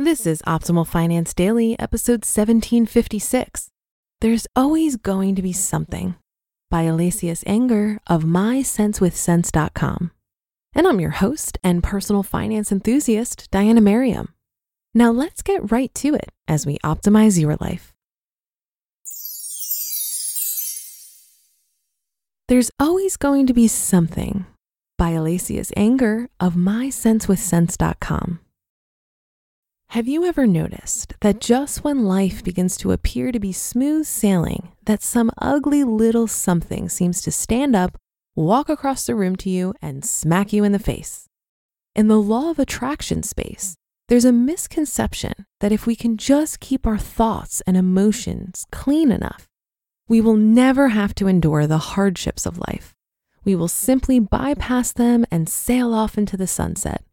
[0.00, 3.68] This is Optimal Finance Daily, episode 1756.
[4.20, 6.14] There's always going to be something
[6.70, 10.12] by Alasius Anger of MySenseWithSense.com.
[10.72, 14.28] And I'm your host and personal finance enthusiast, Diana Merriam.
[14.94, 17.92] Now let's get right to it as we optimize your life.
[22.46, 24.46] There's always going to be something
[24.96, 28.38] by Alasius Anger of MySenseWithSense.com.
[29.92, 31.46] Have you ever noticed that mm-hmm.
[31.46, 36.90] just when life begins to appear to be smooth sailing, that some ugly little something
[36.90, 37.96] seems to stand up,
[38.36, 41.24] walk across the room to you, and smack you in the face?
[41.94, 43.76] In the law of attraction space,
[44.08, 49.48] there's a misconception that if we can just keep our thoughts and emotions clean enough,
[50.06, 52.94] we will never have to endure the hardships of life.
[53.42, 57.04] We will simply bypass them and sail off into the sunset.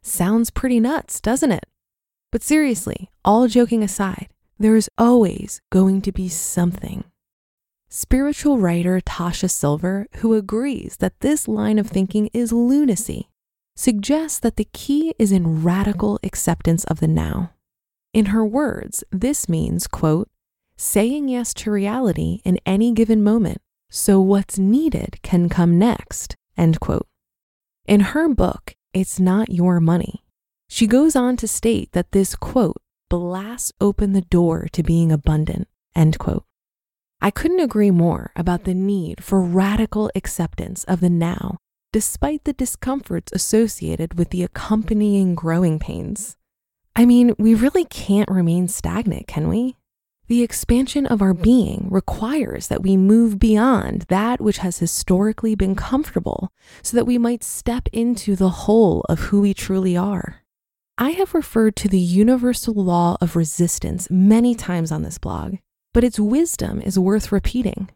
[0.00, 1.64] Sounds pretty nuts, doesn't it?
[2.34, 4.26] But seriously, all joking aside,
[4.58, 7.04] there is always going to be something.
[7.88, 13.28] Spiritual writer Tosha Silver, who agrees that this line of thinking is lunacy,
[13.76, 17.52] suggests that the key is in radical acceptance of the now.
[18.12, 20.28] In her words, this means, quote,
[20.76, 26.80] saying yes to reality in any given moment so what's needed can come next, end
[26.80, 27.06] quote.
[27.86, 30.23] In her book, It's Not Your Money,
[30.74, 35.68] she goes on to state that this quote blasts open the door to being abundant,
[35.94, 36.42] end quote.
[37.20, 41.58] I couldn't agree more about the need for radical acceptance of the now,
[41.92, 46.36] despite the discomforts associated with the accompanying growing pains.
[46.96, 49.76] I mean, we really can't remain stagnant, can we?
[50.26, 55.76] The expansion of our being requires that we move beyond that which has historically been
[55.76, 56.50] comfortable
[56.82, 60.40] so that we might step into the whole of who we truly are.
[60.96, 65.56] I have referred to the universal law of resistance many times on this blog,
[65.92, 67.90] but its wisdom is worth repeating.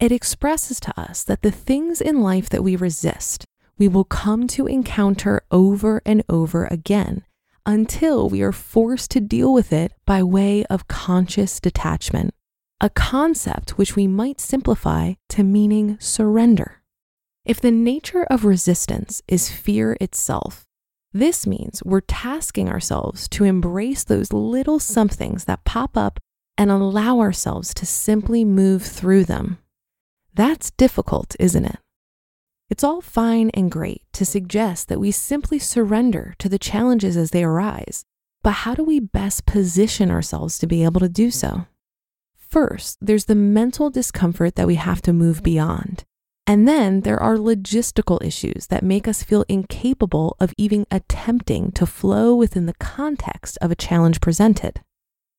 [0.00, 3.44] It expresses to us that the things in life that we resist,
[3.78, 7.24] we will come to encounter over and over again
[7.64, 12.34] until we are forced to deal with it by way of conscious detachment,
[12.80, 16.82] a concept which we might simplify to meaning surrender.
[17.44, 20.66] If the nature of resistance is fear itself,
[21.12, 26.18] this means we're tasking ourselves to embrace those little somethings that pop up
[26.56, 29.58] and allow ourselves to simply move through them.
[30.34, 31.78] That's difficult, isn't it?
[32.70, 37.30] It's all fine and great to suggest that we simply surrender to the challenges as
[37.30, 38.04] they arise,
[38.42, 41.66] but how do we best position ourselves to be able to do so?
[42.34, 46.04] First, there's the mental discomfort that we have to move beyond.
[46.46, 51.86] And then there are logistical issues that make us feel incapable of even attempting to
[51.86, 54.80] flow within the context of a challenge presented.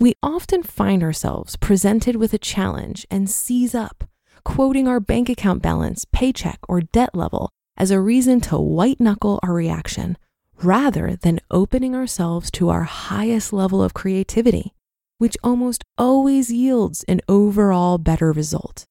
[0.00, 4.04] We often find ourselves presented with a challenge and seize up,
[4.44, 9.38] quoting our bank account balance, paycheck, or debt level as a reason to white knuckle
[9.42, 10.16] our reaction,
[10.62, 14.72] rather than opening ourselves to our highest level of creativity,
[15.18, 18.86] which almost always yields an overall better result.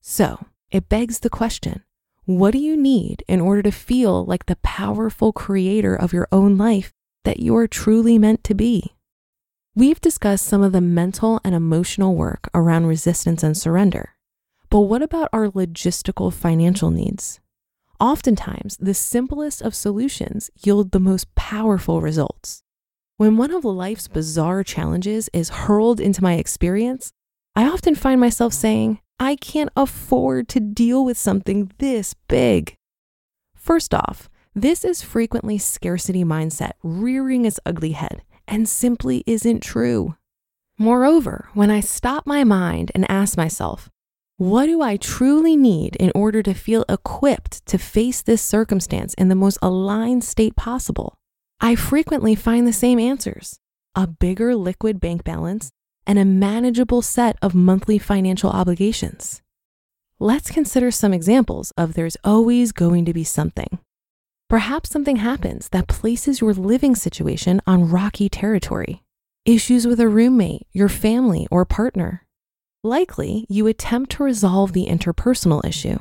[0.00, 1.82] So, it begs the question
[2.26, 6.58] what do you need in order to feel like the powerful creator of your own
[6.58, 6.92] life
[7.22, 8.96] that you're truly meant to be?
[9.76, 14.16] We've discussed some of the mental and emotional work around resistance and surrender.
[14.70, 17.38] But what about our logistical financial needs?
[18.00, 22.64] Oftentimes, the simplest of solutions yield the most powerful results.
[23.18, 27.12] When one of life's bizarre challenges is hurled into my experience,
[27.54, 32.76] I often find myself saying, I can't afford to deal with something this big.
[33.54, 40.16] First off, this is frequently scarcity mindset rearing its ugly head and simply isn't true.
[40.78, 43.88] Moreover, when I stop my mind and ask myself,
[44.36, 49.28] what do I truly need in order to feel equipped to face this circumstance in
[49.28, 51.16] the most aligned state possible?
[51.58, 53.58] I frequently find the same answers
[53.94, 55.70] a bigger liquid bank balance
[56.06, 59.42] and a manageable set of monthly financial obligations.
[60.18, 63.78] Let's consider some examples of there's always going to be something.
[64.48, 69.02] Perhaps something happens that places your living situation on rocky territory.
[69.44, 72.24] Issues with a roommate, your family, or partner.
[72.84, 75.98] Likely, you attempt to resolve the interpersonal issue.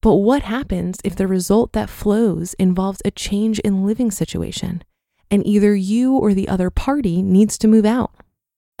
[0.00, 4.82] But what happens if the result that flows involves a change in living situation
[5.30, 8.12] and either you or the other party needs to move out?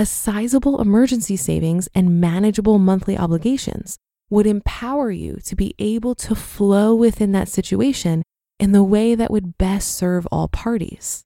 [0.00, 3.98] A sizable emergency savings and manageable monthly obligations
[4.30, 8.22] would empower you to be able to flow within that situation
[8.58, 11.24] in the way that would best serve all parties.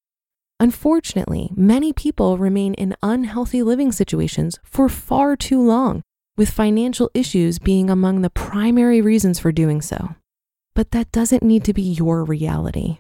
[0.59, 6.03] Unfortunately, many people remain in unhealthy living situations for far too long,
[6.37, 10.17] with financial issues being among the primary reasons for doing so.
[10.75, 12.99] But that doesn't need to be your reality.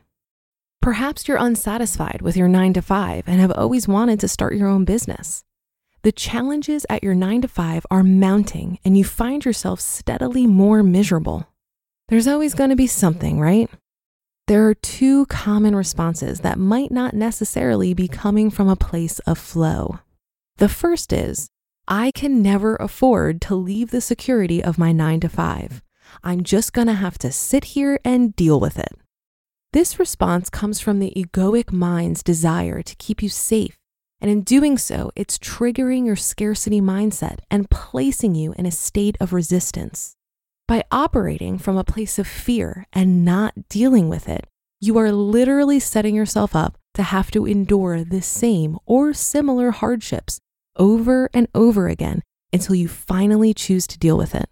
[0.80, 4.68] Perhaps you're unsatisfied with your nine to five and have always wanted to start your
[4.68, 5.42] own business.
[6.04, 10.82] The challenges at your nine to five are mounting and you find yourself steadily more
[10.82, 11.48] miserable.
[12.08, 13.70] There's always going to be something, right?
[14.46, 19.38] There are two common responses that might not necessarily be coming from a place of
[19.38, 20.00] flow.
[20.58, 21.48] The first is,
[21.88, 25.82] I can never afford to leave the security of my nine to five.
[26.22, 28.92] I'm just gonna have to sit here and deal with it.
[29.72, 33.78] This response comes from the egoic mind's desire to keep you safe.
[34.24, 39.18] And in doing so, it's triggering your scarcity mindset and placing you in a state
[39.20, 40.16] of resistance.
[40.66, 44.46] By operating from a place of fear and not dealing with it,
[44.80, 50.40] you are literally setting yourself up to have to endure the same or similar hardships
[50.74, 54.48] over and over again until you finally choose to deal with it.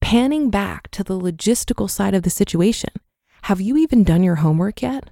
[0.00, 2.94] Panning back to the logistical side of the situation,
[3.42, 5.10] have you even done your homework yet?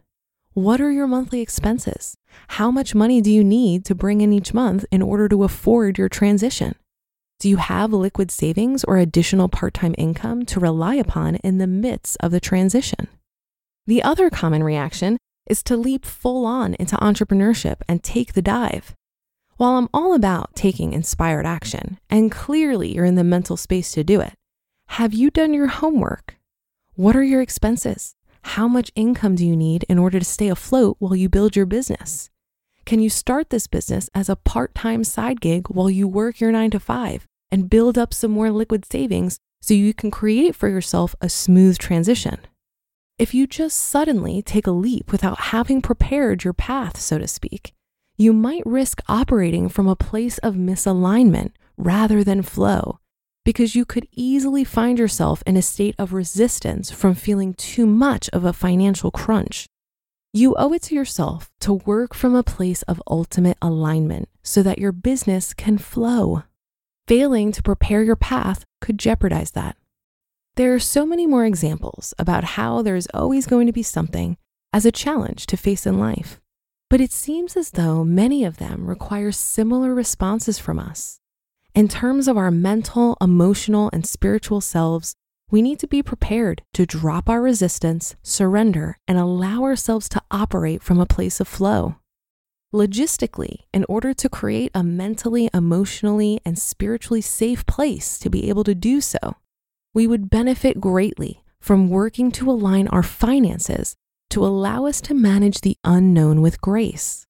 [0.61, 2.19] What are your monthly expenses?
[2.49, 5.97] How much money do you need to bring in each month in order to afford
[5.97, 6.75] your transition?
[7.39, 11.67] Do you have liquid savings or additional part time income to rely upon in the
[11.67, 13.09] midst of the transition?
[13.87, 15.17] The other common reaction
[15.49, 18.95] is to leap full on into entrepreneurship and take the dive.
[19.57, 24.05] While I'm all about taking inspired action, and clearly you're in the mental space to
[24.05, 24.35] do it,
[24.89, 26.37] have you done your homework?
[26.97, 28.15] What are your expenses?
[28.43, 31.67] How much income do you need in order to stay afloat while you build your
[31.67, 32.31] business?
[32.87, 36.53] Can you start this business as a part time side gig while you work your
[36.53, 40.69] nine to five and build up some more liquid savings so you can create for
[40.69, 42.39] yourself a smooth transition.
[43.19, 47.75] If you just suddenly take a leap without having prepared your path, so to speak,
[48.17, 53.00] you might risk operating from a place of misalignment rather than flow
[53.51, 58.31] because you could easily find yourself in a state of resistance from feeling too much
[58.33, 59.67] of a financial crunch.
[60.33, 64.79] You owe it to yourself to work from a place of ultimate alignment so that
[64.79, 66.45] your business can flow.
[67.09, 69.77] Failing to prepare your path could jeopardize that.
[70.55, 74.37] There are so many more examples about how there's always going to be something
[74.73, 76.41] as a challenge to face in life,
[76.89, 81.20] but it seems as though many of them require similar responses from us.
[81.75, 85.15] In terms of our mental, emotional, and spiritual selves,
[85.51, 90.83] we need to be prepared to drop our resistance, surrender, and allow ourselves to operate
[90.83, 91.97] from a place of flow.
[92.75, 98.65] Logistically, in order to create a mentally, emotionally, and spiritually safe place to be able
[98.65, 99.37] to do so,
[99.95, 103.97] we would benefit greatly from working to align our finances
[104.31, 107.27] to allow us to manage the unknown with grace.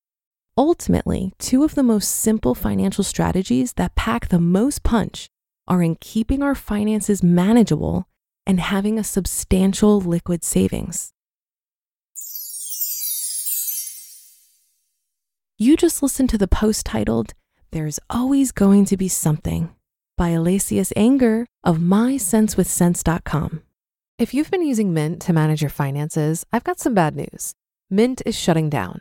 [0.57, 5.29] Ultimately, two of the most simple financial strategies that pack the most punch
[5.67, 8.07] are in keeping our finances manageable
[8.47, 11.13] and having a substantial liquid savings.
[15.59, 17.35] You just listened to the post titled,
[17.71, 19.75] There's Always Going to Be Something
[20.17, 23.63] by Alasius Anger of MySenseWithSense.com.
[24.19, 27.55] If you've been using Mint to manage your finances, I've got some bad news.
[27.89, 29.01] Mint is shutting down.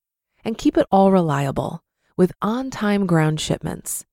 [0.43, 1.83] And keep it all reliable
[2.17, 4.05] with on time ground shipments.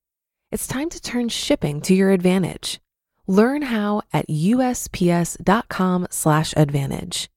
[0.50, 2.80] It's time to turn shipping to your advantage.
[3.26, 7.30] Learn how at USPS.com/slash advantage.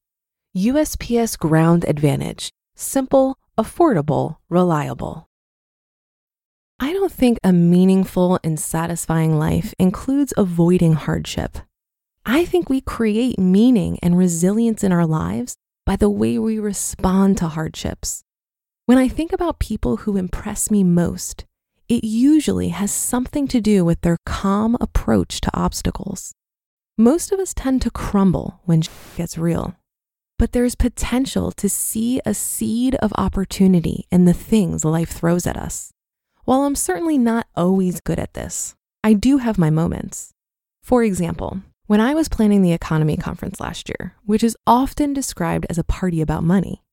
[0.55, 2.51] USPS Ground Advantage.
[2.75, 5.27] Simple, affordable, reliable.
[6.79, 11.59] I don't think a meaningful and satisfying life includes avoiding hardship.
[12.25, 17.37] I think we create meaning and resilience in our lives by the way we respond
[17.37, 18.23] to hardships.
[18.91, 21.45] When I think about people who impress me most,
[21.87, 26.33] it usually has something to do with their calm approach to obstacles.
[26.97, 29.77] Most of us tend to crumble when shit gets real,
[30.37, 35.55] but there's potential to see a seed of opportunity in the things life throws at
[35.55, 35.93] us.
[36.43, 40.33] While I'm certainly not always good at this, I do have my moments.
[40.83, 45.65] For example, when I was planning the EconoMe conference last year, which is often described
[45.69, 46.83] as a party about money,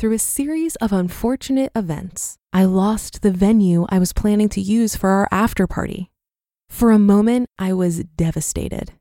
[0.00, 4.96] through a series of unfortunate events, I lost the venue I was planning to use
[4.96, 6.10] for our after party.
[6.70, 8.92] For a moment, I was devastated.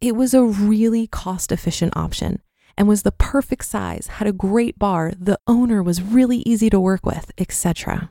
[0.00, 2.42] It was a really cost efficient option
[2.76, 6.80] and was the perfect size, had a great bar, the owner was really easy to
[6.80, 8.10] work with, etc.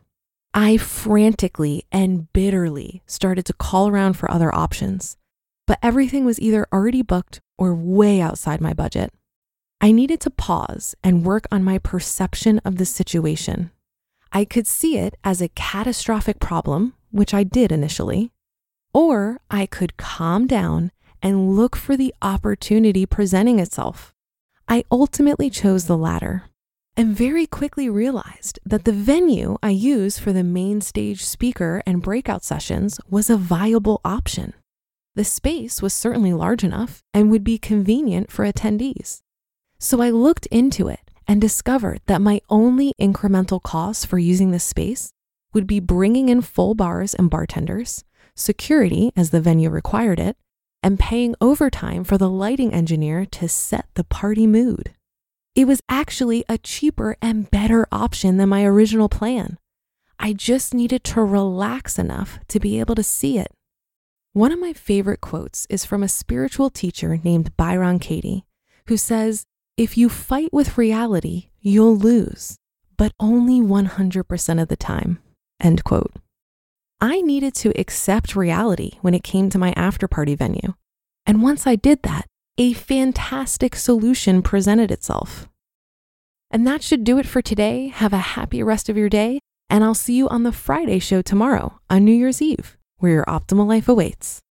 [0.54, 5.18] I frantically and bitterly started to call around for other options
[5.70, 9.14] but everything was either already booked or way outside my budget.
[9.82, 13.72] I needed to pause and work on my perception of the situation.
[14.34, 18.32] I could see it as a catastrophic problem, which I did initially,
[18.94, 24.14] or I could calm down and look for the opportunity presenting itself.
[24.68, 26.44] I ultimately chose the latter
[26.98, 32.02] and very quickly realized that the venue I used for the main stage speaker and
[32.02, 34.54] breakout sessions was a viable option.
[35.16, 39.22] The space was certainly large enough and would be convenient for attendees.
[39.80, 44.60] So I looked into it and discovered that my only incremental cost for using the
[44.60, 45.12] space
[45.54, 48.04] would be bringing in full bars and bartenders,
[48.36, 50.38] security as the venue required it,
[50.84, 54.94] and paying overtime for the lighting engineer to set the party mood.
[55.56, 59.58] It was actually a cheaper and better option than my original plan.
[60.20, 63.52] I just needed to relax enough to be able to see it.
[64.34, 68.46] One of my favorite quotes is from a spiritual teacher named Byron Katie,
[68.88, 69.46] who says,
[69.80, 72.58] If you fight with reality, you'll lose,
[72.98, 75.20] but only 100% of the time.
[75.62, 76.12] End quote.
[77.00, 80.74] I needed to accept reality when it came to my after party venue.
[81.26, 82.26] And once I did that,
[82.58, 85.48] a fantastic solution presented itself.
[86.52, 87.88] And that should do it for today.
[87.88, 91.22] Have a happy rest of your day, and I'll see you on the Friday show
[91.22, 94.42] tomorrow on New Year's Eve where your optimal life awaits.